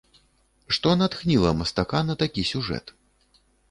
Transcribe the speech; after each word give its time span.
Што 0.77 0.95
натхніла 1.03 1.53
мастака 1.61 2.05
на 2.09 2.13
такі 2.25 2.51
сюжэт? 2.57 2.85